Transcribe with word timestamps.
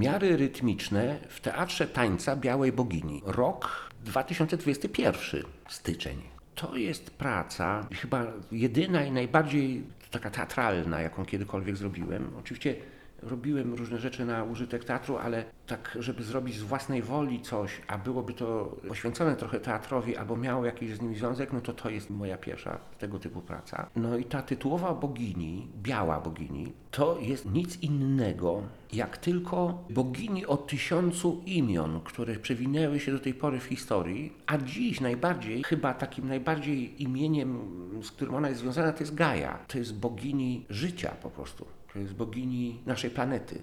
Miary 0.00 0.36
rytmiczne 0.36 1.18
w 1.28 1.40
Teatrze 1.40 1.86
Tańca 1.86 2.36
Białej 2.36 2.72
Bogini. 2.72 3.22
Rok 3.24 3.90
2021, 4.04 5.42
styczeń. 5.68 6.22
To 6.54 6.76
jest 6.76 7.10
praca 7.10 7.86
chyba 7.92 8.26
jedyna 8.52 9.04
i 9.04 9.12
najbardziej 9.12 9.82
taka 10.10 10.30
teatralna, 10.30 11.00
jaką 11.00 11.24
kiedykolwiek 11.24 11.76
zrobiłem. 11.76 12.30
Oczywiście 12.38 12.76
robiłem 13.22 13.74
różne 13.74 13.98
rzeczy 13.98 14.24
na 14.24 14.44
użytek 14.44 14.84
teatru, 14.84 15.16
ale 15.16 15.44
tak, 15.66 15.98
żeby 16.00 16.22
zrobić 16.22 16.56
z 16.56 16.62
własnej 16.62 17.02
woli 17.02 17.40
coś, 17.40 17.80
a 17.86 17.98
byłoby 17.98 18.32
to 18.34 18.76
poświęcone 18.88 19.36
trochę 19.36 19.60
teatrowi, 19.60 20.16
albo 20.16 20.36
miało 20.36 20.64
jakiś 20.64 20.94
z 20.94 21.02
nim 21.02 21.14
związek, 21.14 21.52
no 21.52 21.60
to 21.60 21.72
to 21.72 21.90
jest 21.90 22.10
moja 22.10 22.38
pierwsza 22.38 22.78
tego 22.98 23.18
typu 23.18 23.40
praca. 23.40 23.90
No 23.96 24.16
i 24.16 24.24
ta 24.24 24.42
tytułowa 24.42 24.94
bogini, 24.94 25.68
biała 25.82 26.20
bogini, 26.20 26.72
to 26.90 27.18
jest 27.20 27.46
nic 27.52 27.82
innego 27.82 28.62
jak 28.92 29.18
tylko 29.18 29.84
bogini 29.90 30.46
o 30.46 30.56
tysiącu 30.56 31.42
imion, 31.46 32.00
które 32.04 32.36
przewinęły 32.36 33.00
się 33.00 33.12
do 33.12 33.18
tej 33.18 33.34
pory 33.34 33.60
w 33.60 33.64
historii, 33.64 34.32
a 34.46 34.58
dziś 34.58 35.00
najbardziej, 35.00 35.62
chyba 35.62 35.94
takim 35.94 36.28
najbardziej 36.28 37.02
imieniem, 37.02 37.58
z 38.02 38.10
którym 38.10 38.34
ona 38.34 38.48
jest 38.48 38.60
związana, 38.60 38.92
to 38.92 39.00
jest 39.00 39.14
Gaia. 39.14 39.58
To 39.68 39.78
jest 39.78 39.98
bogini 39.98 40.66
życia 40.70 41.10
po 41.22 41.30
prostu. 41.30 41.66
To 41.92 41.98
jest 41.98 42.14
bogini 42.14 42.82
naszej 42.86 43.10
planety. 43.10 43.62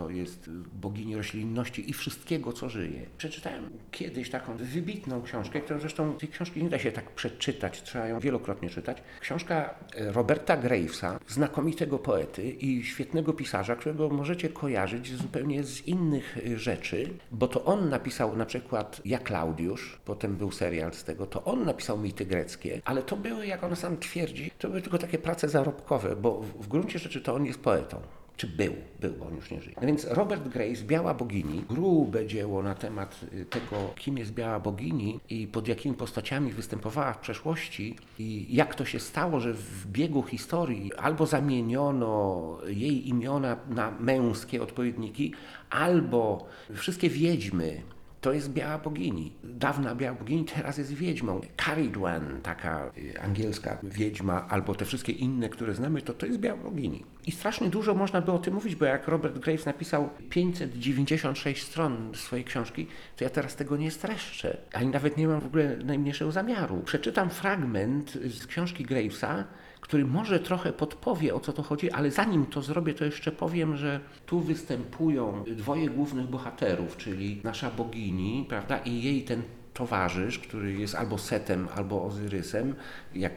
To 0.00 0.10
jest 0.10 0.50
bogini 0.72 1.16
roślinności 1.16 1.90
i 1.90 1.92
wszystkiego, 1.92 2.52
co 2.52 2.68
żyje. 2.68 3.06
Przeczytałem 3.18 3.70
kiedyś 3.90 4.30
taką 4.30 4.56
wybitną 4.56 5.22
książkę, 5.22 5.60
którą 5.60 5.80
zresztą 5.80 6.16
tej 6.16 6.28
książki 6.28 6.62
nie 6.62 6.70
da 6.70 6.78
się 6.78 6.92
tak 6.92 7.10
przeczytać, 7.10 7.82
trzeba 7.82 8.06
ją 8.06 8.20
wielokrotnie 8.20 8.70
czytać. 8.70 9.02
Książka 9.20 9.74
Roberta 9.96 10.56
Gravesa, 10.56 11.18
znakomitego 11.28 11.98
poety 11.98 12.50
i 12.50 12.84
świetnego 12.84 13.32
pisarza, 13.32 13.76
którego 13.76 14.08
możecie 14.08 14.48
kojarzyć 14.48 15.16
zupełnie 15.16 15.64
z 15.64 15.86
innych 15.86 16.38
rzeczy, 16.56 17.10
bo 17.32 17.48
to 17.48 17.64
on 17.64 17.88
napisał 17.88 18.36
na 18.36 18.46
przykład 18.46 19.00
Ja 19.04 19.18
Klaudiusz, 19.18 20.00
potem 20.04 20.36
był 20.36 20.50
serial 20.52 20.92
z 20.94 21.04
tego, 21.04 21.26
to 21.26 21.44
on 21.44 21.64
napisał 21.64 21.98
mity 21.98 22.26
greckie, 22.26 22.80
ale 22.84 23.02
to 23.02 23.16
były, 23.16 23.46
jak 23.46 23.64
on 23.64 23.76
sam 23.76 23.96
twierdzi, 23.96 24.50
to 24.58 24.68
były 24.68 24.82
tylko 24.82 24.98
takie 24.98 25.18
prace 25.18 25.48
zarobkowe, 25.48 26.16
bo 26.16 26.40
w 26.40 26.68
gruncie 26.68 26.98
rzeczy 26.98 27.20
to 27.20 27.34
on 27.34 27.46
jest 27.46 27.60
poetą 27.60 28.00
czy 28.40 28.46
był, 28.46 28.72
był, 29.00 29.12
bo 29.12 29.26
on 29.26 29.36
już 29.36 29.50
nie 29.50 29.62
żyje. 29.62 29.76
No 29.80 29.86
więc 29.86 30.04
Robert 30.04 30.48
Grace, 30.48 30.84
Biała 30.84 31.14
Bogini, 31.14 31.64
grube 31.68 32.26
dzieło 32.26 32.62
na 32.62 32.74
temat 32.74 33.20
y, 33.32 33.44
tego, 33.44 33.94
kim 33.96 34.18
jest 34.18 34.32
Biała 34.32 34.60
Bogini 34.60 35.20
i 35.30 35.46
pod 35.46 35.68
jakimi 35.68 35.94
postaciami 35.94 36.52
występowała 36.52 37.12
w 37.12 37.18
przeszłości 37.18 37.96
i 38.18 38.46
jak 38.50 38.74
to 38.74 38.84
się 38.84 39.00
stało, 39.00 39.40
że 39.40 39.54
w 39.54 39.86
biegu 39.86 40.22
historii 40.22 40.92
albo 40.94 41.26
zamieniono 41.26 42.58
jej 42.66 43.08
imiona 43.08 43.56
na 43.68 43.90
męskie 43.90 44.62
odpowiedniki, 44.62 45.34
albo 45.70 46.46
wszystkie 46.74 47.10
wiedźmy 47.10 47.82
to 48.20 48.32
jest 48.32 48.52
biała 48.52 48.78
bogini. 48.78 49.32
Dawna 49.44 49.94
biała 49.94 50.18
bogini 50.18 50.44
teraz 50.44 50.78
jest 50.78 50.94
wiedźmą. 50.94 51.40
Caridwen, 51.56 52.40
taka 52.42 52.90
y, 52.98 53.20
angielska 53.20 53.78
wiedźma, 53.82 54.48
albo 54.48 54.74
te 54.74 54.84
wszystkie 54.84 55.12
inne, 55.12 55.48
które 55.48 55.74
znamy, 55.74 56.02
to 56.02 56.14
to 56.14 56.26
jest 56.26 56.38
biała 56.38 56.58
bogini. 56.58 57.04
I 57.26 57.32
strasznie 57.32 57.68
dużo 57.68 57.94
można 57.94 58.20
by 58.20 58.32
o 58.32 58.38
tym 58.38 58.54
mówić, 58.54 58.76
bo 58.76 58.84
jak 58.84 59.08
Robert 59.08 59.38
Graves 59.38 59.66
napisał 59.66 60.08
596 60.30 61.62
stron 61.62 62.12
swojej 62.14 62.44
książki, 62.44 62.86
to 63.16 63.24
ja 63.24 63.30
teraz 63.30 63.56
tego 63.56 63.76
nie 63.76 63.90
streszczę. 63.90 64.56
Ani 64.72 64.88
nawet 64.88 65.16
nie 65.16 65.28
mam 65.28 65.40
w 65.40 65.46
ogóle 65.46 65.76
najmniejszego 65.76 66.32
zamiaru. 66.32 66.82
Przeczytam 66.84 67.30
fragment 67.30 68.10
z 68.10 68.46
książki 68.46 68.84
Gravesa, 68.84 69.44
który 69.80 70.04
może 70.04 70.40
trochę 70.40 70.72
podpowie 70.72 71.34
o 71.34 71.40
co 71.40 71.52
to 71.52 71.62
chodzi, 71.62 71.90
ale 71.90 72.10
zanim 72.10 72.46
to 72.46 72.62
zrobię, 72.62 72.94
to 72.94 73.04
jeszcze 73.04 73.32
powiem, 73.32 73.76
że 73.76 74.00
tu 74.26 74.40
występują 74.40 75.44
dwoje 75.56 75.88
głównych 75.88 76.26
bohaterów, 76.26 76.96
czyli 76.96 77.40
nasza 77.44 77.70
bogini, 77.70 78.46
prawda, 78.48 78.78
i 78.78 79.02
jej 79.02 79.22
ten 79.22 79.42
towarzysz, 79.74 80.38
który 80.38 80.72
jest 80.72 80.94
albo 80.94 81.18
Setem, 81.18 81.68
albo 81.74 82.04
Ozyrysem, 82.04 82.74
jak 83.14 83.32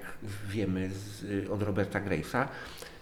wiemy 0.49 0.89
z, 0.89 1.49
od 1.49 1.63
Roberta 1.63 1.99
Gravesa, 1.99 2.47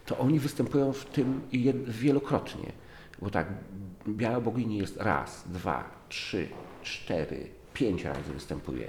to 0.05 0.17
oni 0.17 0.39
występują 0.39 0.93
w 0.93 1.05
tym 1.05 1.41
wielokrotnie. 1.87 2.71
Bo 3.21 3.29
tak, 3.29 3.47
biała 4.07 4.41
bogini 4.41 4.77
jest 4.77 4.97
raz, 4.97 5.43
dwa, 5.47 5.89
trzy, 6.09 6.47
cztery, 6.83 7.47
pięć 7.73 8.03
razy 8.03 8.33
występuje, 8.33 8.87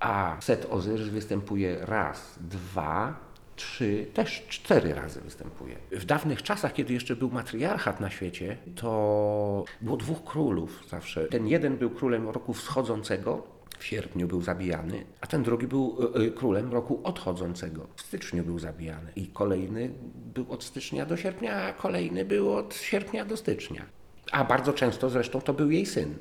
a 0.00 0.36
Set 0.40 0.66
Ozyrys 0.70 1.08
występuje 1.08 1.78
raz, 1.80 2.38
dwa, 2.40 3.16
trzy, 3.62 4.06
też 4.14 4.46
cztery 4.48 4.94
razy 4.94 5.20
występuje. 5.20 5.76
W 5.90 6.04
dawnych 6.04 6.42
czasach, 6.42 6.72
kiedy 6.72 6.92
jeszcze 6.94 7.16
był 7.16 7.30
matriarchat 7.30 8.00
na 8.00 8.10
świecie, 8.10 8.56
to 8.76 9.64
było 9.80 9.96
dwóch 9.96 10.24
królów 10.24 10.84
zawsze. 10.88 11.24
Ten 11.24 11.48
jeden 11.48 11.76
był 11.76 11.90
królem 11.90 12.28
roku 12.28 12.52
wschodzącego, 12.52 13.42
w 13.78 13.84
sierpniu 13.84 14.28
był 14.28 14.42
zabijany, 14.42 15.04
a 15.20 15.26
ten 15.26 15.42
drugi 15.42 15.66
był 15.66 15.98
e, 16.14 16.18
e, 16.18 16.30
królem 16.30 16.72
roku 16.72 17.00
odchodzącego. 17.04 17.86
W 17.96 18.00
styczniu 18.00 18.44
był 18.44 18.58
zabijany. 18.58 19.12
I 19.16 19.26
kolejny 19.26 19.90
był 20.34 20.46
od 20.52 20.64
stycznia 20.64 21.06
do 21.06 21.16
sierpnia, 21.16 21.62
a 21.62 21.72
kolejny 21.72 22.24
był 22.24 22.54
od 22.54 22.74
sierpnia 22.74 23.24
do 23.24 23.36
stycznia. 23.36 23.86
A 24.32 24.44
bardzo 24.44 24.72
często 24.72 25.10
zresztą 25.10 25.40
to 25.40 25.54
był 25.54 25.70
jej 25.70 25.86
syn. 25.86 26.14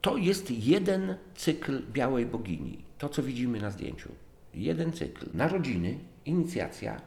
To 0.00 0.16
jest 0.16 0.50
jeden 0.50 1.14
cykl 1.34 1.82
białej 1.92 2.26
bogini. 2.26 2.84
To, 2.98 3.08
co 3.08 3.22
widzimy 3.22 3.60
na 3.60 3.70
zdjęciu. 3.70 4.08
Jeden 4.54 4.92
cykl. 4.92 5.26
Narodziny, 5.34 5.98
inicjacja, 6.26 7.00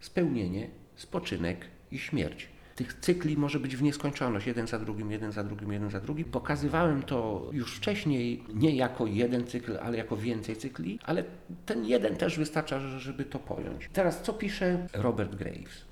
spełnienie, 0.00 0.68
spoczynek 0.96 1.66
i 1.90 1.98
śmierć. 1.98 2.48
Tych 2.76 2.94
cykli 2.94 3.36
może 3.36 3.60
być 3.60 3.76
w 3.76 3.82
nieskończoność, 3.82 4.46
jeden 4.46 4.66
za 4.66 4.78
drugim, 4.78 5.10
jeden 5.10 5.32
za 5.32 5.44
drugim, 5.44 5.72
jeden 5.72 5.90
za 5.90 6.00
drugim. 6.00 6.24
Pokazywałem 6.24 7.02
to 7.02 7.50
już 7.52 7.76
wcześniej, 7.76 8.42
nie 8.54 8.76
jako 8.76 9.06
jeden 9.06 9.46
cykl, 9.46 9.78
ale 9.82 9.96
jako 9.96 10.16
więcej 10.16 10.56
cykli, 10.56 10.98
ale 11.02 11.24
ten 11.66 11.84
jeden 11.84 12.16
też 12.16 12.38
wystarcza, 12.38 12.80
żeby 12.98 13.24
to 13.24 13.38
pojąć. 13.38 13.88
Teraz 13.92 14.22
co 14.22 14.32
pisze 14.32 14.86
Robert 14.92 15.34
Graves? 15.34 15.84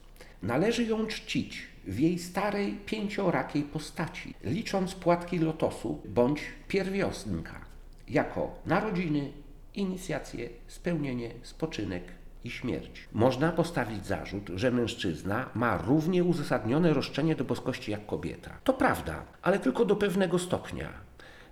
Należy 0.42 0.84
ją 0.84 1.06
czcić 1.06 1.68
w 1.86 1.98
jej 1.98 2.18
starej, 2.18 2.78
pięciorakiej 2.86 3.62
postaci, 3.62 4.34
licząc 4.42 4.94
płatki 4.94 5.38
lotosu 5.38 6.02
bądź 6.08 6.40
pierwiosnka, 6.68 7.60
jako 8.08 8.58
narodziny, 8.66 9.32
inicjację, 9.74 10.48
spełnienie, 10.66 11.30
spoczynek, 11.42 12.02
i 12.44 12.50
śmierć. 12.50 13.08
Można 13.12 13.52
postawić 13.52 14.06
zarzut, 14.06 14.50
że 14.54 14.70
mężczyzna 14.70 15.48
ma 15.54 15.78
równie 15.78 16.24
uzasadnione 16.24 16.94
roszczenie 16.94 17.34
do 17.34 17.44
boskości 17.44 17.90
jak 17.90 18.06
kobieta. 18.06 18.50
To 18.64 18.72
prawda, 18.72 19.22
ale 19.42 19.58
tylko 19.58 19.84
do 19.84 19.96
pewnego 19.96 20.38
stopnia. 20.38 20.88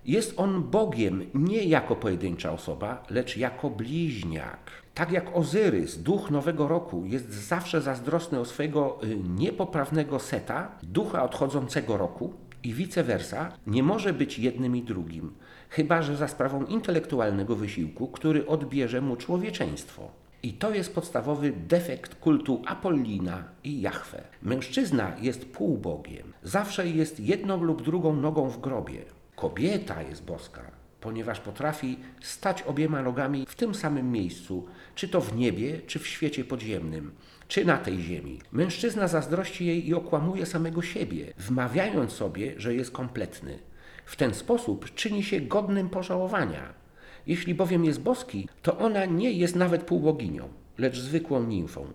Jest 0.05 0.33
on 0.37 0.63
Bogiem 0.63 1.25
nie 1.33 1.63
jako 1.63 1.95
pojedyncza 1.95 2.51
osoba, 2.51 3.03
lecz 3.09 3.37
jako 3.37 3.69
bliźniak. 3.69 4.71
Tak 4.93 5.11
jak 5.11 5.37
Ozyrys, 5.37 5.97
duch 5.97 6.31
nowego 6.31 6.67
roku, 6.67 7.05
jest 7.05 7.29
zawsze 7.29 7.81
zazdrosny 7.81 8.39
o 8.39 8.45
swojego 8.45 8.99
y, 9.03 9.17
niepoprawnego 9.17 10.19
seta, 10.19 10.71
ducha 10.83 11.23
odchodzącego 11.23 11.97
roku, 11.97 12.33
i 12.63 12.73
vice 12.73 13.03
versa, 13.03 13.51
nie 13.67 13.83
może 13.83 14.13
być 14.13 14.39
jednym 14.39 14.75
i 14.75 14.81
drugim, 14.81 15.33
chyba 15.69 16.01
że 16.01 16.17
za 16.17 16.27
sprawą 16.27 16.65
intelektualnego 16.65 17.55
wysiłku, 17.55 18.07
który 18.07 18.47
odbierze 18.47 19.01
mu 19.01 19.15
człowieczeństwo. 19.15 20.22
I 20.45 20.53
to 20.53 20.71
jest 20.71 20.95
podstawowy 20.95 21.53
defekt 21.67 22.15
kultu 22.15 22.61
Apollina 22.65 23.43
i 23.63 23.81
Jahwe. 23.81 24.23
Mężczyzna 24.41 25.15
jest 25.21 25.45
półbogiem. 25.45 26.33
Zawsze 26.43 26.87
jest 26.87 27.19
jedną 27.19 27.63
lub 27.63 27.81
drugą 27.83 28.15
nogą 28.15 28.49
w 28.49 28.59
grobie. 28.59 29.05
Kobieta 29.35 30.01
jest 30.01 30.25
boska, 30.25 30.71
ponieważ 31.01 31.39
potrafi 31.39 31.99
stać 32.21 32.61
obiema 32.61 33.01
nogami 33.01 33.45
w 33.49 33.55
tym 33.55 33.75
samym 33.75 34.11
miejscu, 34.11 34.67
czy 34.95 35.07
to 35.07 35.21
w 35.21 35.35
niebie, 35.35 35.81
czy 35.87 35.99
w 35.99 36.07
świecie 36.07 36.45
podziemnym, 36.45 37.11
czy 37.47 37.65
na 37.65 37.77
tej 37.77 38.01
ziemi. 38.01 38.39
Mężczyzna 38.51 39.07
zazdrości 39.07 39.65
jej 39.65 39.87
i 39.87 39.93
okłamuje 39.93 40.45
samego 40.45 40.81
siebie, 40.81 41.33
wmawiając 41.37 42.11
sobie, 42.11 42.53
że 42.57 42.75
jest 42.75 42.91
kompletny. 42.91 43.59
W 44.05 44.15
ten 44.15 44.33
sposób 44.33 44.93
czyni 44.93 45.23
się 45.23 45.41
godnym 45.41 45.89
pożałowania. 45.89 46.82
Jeśli 47.27 47.55
bowiem 47.55 47.85
jest 47.85 48.01
boski, 48.01 48.47
to 48.61 48.77
ona 48.77 49.05
nie 49.05 49.31
jest 49.31 49.55
nawet 49.55 49.83
półboginią, 49.83 50.49
lecz 50.77 50.99
zwykłą 50.99 51.43
nimfą, 51.43 51.85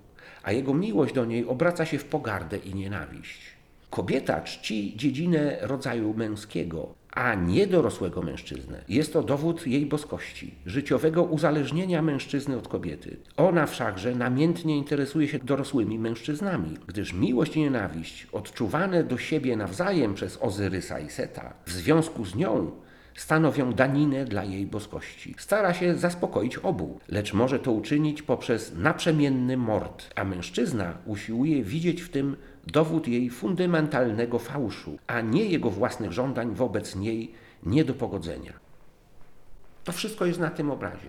a 0.42 0.52
jego 0.52 0.74
miłość 0.74 1.14
do 1.14 1.24
niej 1.24 1.46
obraca 1.46 1.86
się 1.86 1.98
w 1.98 2.04
pogardę 2.04 2.56
i 2.56 2.74
nienawiść. 2.74 3.40
Kobieta 3.90 4.40
czci 4.40 4.96
dziedzinę 4.96 5.58
rodzaju 5.60 6.14
męskiego, 6.14 6.94
a 7.10 7.34
nie 7.34 7.66
dorosłego 7.66 8.22
mężczyznę. 8.22 8.84
Jest 8.88 9.12
to 9.12 9.22
dowód 9.22 9.66
jej 9.66 9.86
boskości, 9.86 10.54
życiowego 10.66 11.22
uzależnienia 11.22 12.02
mężczyzny 12.02 12.56
od 12.56 12.68
kobiety. 12.68 13.16
Ona 13.36 13.66
wszakże 13.66 14.14
namiętnie 14.14 14.76
interesuje 14.76 15.28
się 15.28 15.38
dorosłymi 15.38 15.98
mężczyznami, 15.98 16.76
gdyż 16.86 17.12
miłość 17.12 17.56
i 17.56 17.60
nienawiść, 17.60 18.26
odczuwane 18.32 19.04
do 19.04 19.18
siebie 19.18 19.56
nawzajem 19.56 20.14
przez 20.14 20.38
Ozyrysa 20.42 21.00
i 21.00 21.10
Seta, 21.10 21.54
w 21.66 21.72
związku 21.72 22.24
z 22.24 22.34
nią 22.34 22.70
stanowią 23.20 23.72
daninę 23.72 24.24
dla 24.24 24.44
jej 24.44 24.66
boskości. 24.66 25.34
Stara 25.38 25.74
się 25.74 25.96
zaspokoić 25.96 26.56
obu, 26.56 27.00
lecz 27.08 27.34
może 27.34 27.58
to 27.58 27.72
uczynić 27.72 28.22
poprzez 28.22 28.74
naprzemienny 28.74 29.56
mord, 29.56 30.10
a 30.16 30.24
mężczyzna 30.24 30.98
usiłuje 31.06 31.62
widzieć 31.62 32.02
w 32.02 32.08
tym 32.08 32.36
dowód 32.66 33.08
jej 33.08 33.30
fundamentalnego 33.30 34.38
fałszu, 34.38 34.98
a 35.06 35.20
nie 35.20 35.44
jego 35.44 35.70
własnych 35.70 36.12
żądań 36.12 36.54
wobec 36.54 36.96
niej 36.96 37.32
nie 37.62 37.84
do 37.84 37.94
pogodzenia. 37.94 38.52
To 39.84 39.92
wszystko 39.92 40.26
jest 40.26 40.40
na 40.40 40.50
tym 40.50 40.70
obrazie. 40.70 41.08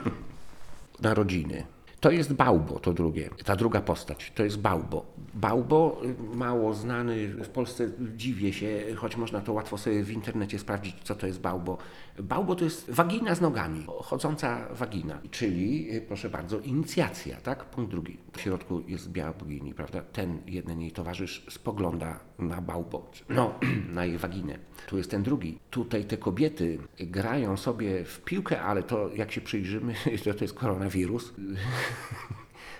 Narodziny. 1.00 1.77
To 2.00 2.10
jest 2.10 2.32
Bałbo, 2.32 2.80
to 2.80 2.92
drugie, 2.92 3.30
ta 3.44 3.56
druga 3.56 3.80
postać, 3.80 4.32
to 4.34 4.44
jest 4.44 4.58
Bałbo. 4.60 5.06
Bałbo, 5.34 6.00
y, 6.04 6.36
mało 6.36 6.74
znany 6.74 7.28
w 7.28 7.48
Polsce, 7.48 7.90
dziwię 8.16 8.52
się, 8.52 8.80
choć 8.96 9.16
można 9.16 9.40
to 9.40 9.52
łatwo 9.52 9.78
sobie 9.78 10.02
w 10.02 10.10
internecie 10.10 10.58
sprawdzić, 10.58 10.96
co 11.02 11.14
to 11.14 11.26
jest 11.26 11.40
Bałbo. 11.40 11.78
Bałbo 12.18 12.54
to 12.54 12.64
jest 12.64 12.90
wagina 12.90 13.34
z 13.34 13.40
nogami, 13.40 13.86
chodząca 14.02 14.68
wagina, 14.74 15.18
czyli, 15.30 15.96
y, 15.96 16.00
proszę 16.00 16.30
bardzo, 16.30 16.60
inicjacja, 16.60 17.36
tak? 17.36 17.64
Punkt 17.64 17.90
drugi. 17.90 18.16
W 18.32 18.40
środku 18.40 18.82
jest 18.88 19.10
biała 19.10 19.32
bogini, 19.32 19.74
prawda? 19.74 20.02
Ten 20.02 20.38
jeden 20.46 20.80
jej 20.80 20.92
towarzysz 20.92 21.46
spogląda 21.50 22.20
na 22.38 22.60
Bałbo, 22.60 23.10
no, 23.28 23.54
na 23.94 24.04
jej 24.04 24.18
waginę. 24.18 24.58
Tu 24.86 24.96
jest 24.96 25.10
ten 25.10 25.22
drugi. 25.22 25.58
Tutaj 25.70 26.04
te 26.04 26.16
kobiety 26.16 26.78
grają 27.00 27.56
sobie 27.56 28.04
w 28.04 28.20
piłkę, 28.20 28.62
ale 28.62 28.82
to 28.82 29.10
jak 29.14 29.32
się 29.32 29.40
przyjrzymy, 29.40 29.94
to 30.24 30.34
to 30.34 30.44
jest 30.44 30.54
koronawirus 30.54 31.34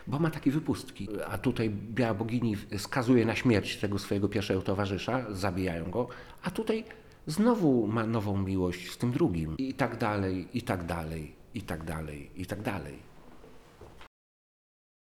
bo 0.07 0.19
ma 0.19 0.31
takie 0.31 0.51
wypustki. 0.51 1.09
A 1.31 1.39
tutaj 1.39 1.71
biała 1.71 2.15
bogini 2.15 2.57
skazuje 2.79 3.27
na 3.27 3.35
śmierć 3.35 3.77
tego 3.77 3.99
swojego 3.99 4.29
pierwszego 4.29 4.63
towarzysza, 4.63 5.25
zabijają 5.31 5.91
go, 5.91 6.09
a 6.43 6.51
tutaj 6.51 6.85
znowu 7.27 7.87
ma 7.87 8.07
nową 8.07 8.43
miłość 8.43 8.91
z 8.91 8.99
tym 8.99 9.13
drugim. 9.13 9.57
I 9.57 9.75
tak 9.75 9.97
dalej, 9.97 10.49
i 10.55 10.63
tak 10.63 10.87
dalej, 10.87 11.35
i 11.55 11.63
tak 11.63 11.85
dalej, 11.85 12.31
i 12.37 12.47
tak 12.47 12.63
dalej. 12.63 12.99